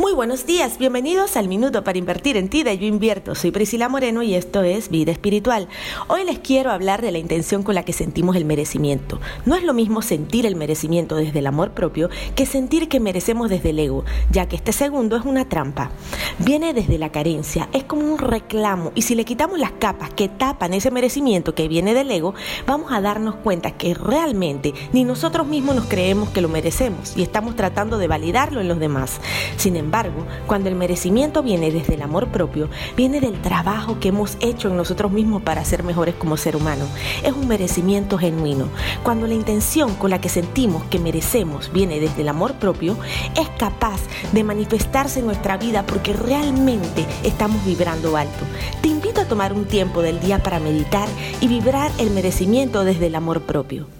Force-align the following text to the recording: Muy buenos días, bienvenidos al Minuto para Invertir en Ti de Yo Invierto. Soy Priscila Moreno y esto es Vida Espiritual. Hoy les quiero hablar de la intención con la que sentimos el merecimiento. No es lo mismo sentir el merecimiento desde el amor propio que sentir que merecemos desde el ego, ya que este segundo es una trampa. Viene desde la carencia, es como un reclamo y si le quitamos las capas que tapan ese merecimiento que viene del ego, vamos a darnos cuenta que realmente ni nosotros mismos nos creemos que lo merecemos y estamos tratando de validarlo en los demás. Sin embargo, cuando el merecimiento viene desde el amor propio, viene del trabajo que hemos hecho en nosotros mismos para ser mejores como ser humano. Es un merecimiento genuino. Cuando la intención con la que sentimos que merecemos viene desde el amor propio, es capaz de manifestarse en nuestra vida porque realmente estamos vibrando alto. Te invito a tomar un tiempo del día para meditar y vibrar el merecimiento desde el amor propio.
Muy 0.00 0.14
buenos 0.14 0.46
días, 0.46 0.78
bienvenidos 0.78 1.36
al 1.36 1.46
Minuto 1.46 1.84
para 1.84 1.98
Invertir 1.98 2.38
en 2.38 2.48
Ti 2.48 2.62
de 2.62 2.78
Yo 2.78 2.86
Invierto. 2.86 3.34
Soy 3.34 3.50
Priscila 3.50 3.90
Moreno 3.90 4.22
y 4.22 4.34
esto 4.34 4.62
es 4.62 4.88
Vida 4.88 5.12
Espiritual. 5.12 5.68
Hoy 6.08 6.24
les 6.24 6.38
quiero 6.38 6.70
hablar 6.70 7.02
de 7.02 7.12
la 7.12 7.18
intención 7.18 7.62
con 7.62 7.74
la 7.74 7.84
que 7.84 7.92
sentimos 7.92 8.34
el 8.34 8.46
merecimiento. 8.46 9.20
No 9.44 9.56
es 9.56 9.62
lo 9.62 9.74
mismo 9.74 10.00
sentir 10.00 10.46
el 10.46 10.56
merecimiento 10.56 11.16
desde 11.16 11.40
el 11.40 11.46
amor 11.46 11.72
propio 11.72 12.08
que 12.34 12.46
sentir 12.46 12.88
que 12.88 12.98
merecemos 12.98 13.50
desde 13.50 13.70
el 13.70 13.78
ego, 13.78 14.06
ya 14.30 14.48
que 14.48 14.56
este 14.56 14.72
segundo 14.72 15.18
es 15.18 15.26
una 15.26 15.50
trampa. 15.50 15.90
Viene 16.38 16.72
desde 16.72 16.96
la 16.96 17.12
carencia, 17.12 17.68
es 17.74 17.84
como 17.84 18.10
un 18.10 18.16
reclamo 18.16 18.92
y 18.94 19.02
si 19.02 19.14
le 19.14 19.26
quitamos 19.26 19.58
las 19.58 19.72
capas 19.72 20.14
que 20.14 20.30
tapan 20.30 20.72
ese 20.72 20.90
merecimiento 20.90 21.54
que 21.54 21.68
viene 21.68 21.92
del 21.92 22.10
ego, 22.10 22.32
vamos 22.66 22.90
a 22.90 23.02
darnos 23.02 23.34
cuenta 23.34 23.72
que 23.72 23.92
realmente 23.92 24.72
ni 24.94 25.04
nosotros 25.04 25.46
mismos 25.46 25.76
nos 25.76 25.84
creemos 25.88 26.30
que 26.30 26.40
lo 26.40 26.48
merecemos 26.48 27.18
y 27.18 27.22
estamos 27.22 27.54
tratando 27.54 27.98
de 27.98 28.08
validarlo 28.08 28.62
en 28.62 28.68
los 28.68 28.80
demás. 28.80 29.20
Sin 29.58 29.76
embargo, 29.76 29.89
cuando 30.46 30.68
el 30.68 30.76
merecimiento 30.76 31.42
viene 31.42 31.70
desde 31.70 31.94
el 31.94 32.02
amor 32.02 32.28
propio, 32.28 32.68
viene 32.96 33.20
del 33.20 33.40
trabajo 33.42 33.98
que 33.98 34.08
hemos 34.08 34.36
hecho 34.40 34.68
en 34.68 34.76
nosotros 34.76 35.10
mismos 35.10 35.42
para 35.42 35.64
ser 35.64 35.82
mejores 35.82 36.14
como 36.14 36.36
ser 36.36 36.56
humano. 36.56 36.86
Es 37.24 37.32
un 37.32 37.48
merecimiento 37.48 38.18
genuino. 38.18 38.68
Cuando 39.02 39.26
la 39.26 39.34
intención 39.34 39.94
con 39.94 40.10
la 40.10 40.20
que 40.20 40.28
sentimos 40.28 40.84
que 40.84 40.98
merecemos 40.98 41.72
viene 41.72 42.00
desde 42.00 42.22
el 42.22 42.28
amor 42.28 42.54
propio, 42.54 42.96
es 43.38 43.48
capaz 43.58 44.00
de 44.32 44.44
manifestarse 44.44 45.20
en 45.20 45.26
nuestra 45.26 45.56
vida 45.56 45.84
porque 45.84 46.12
realmente 46.12 47.04
estamos 47.24 47.64
vibrando 47.64 48.16
alto. 48.16 48.44
Te 48.82 48.88
invito 48.88 49.20
a 49.20 49.26
tomar 49.26 49.52
un 49.52 49.64
tiempo 49.64 50.02
del 50.02 50.20
día 50.20 50.42
para 50.42 50.60
meditar 50.60 51.08
y 51.40 51.48
vibrar 51.48 51.90
el 51.98 52.10
merecimiento 52.10 52.84
desde 52.84 53.06
el 53.06 53.14
amor 53.14 53.42
propio. 53.42 53.99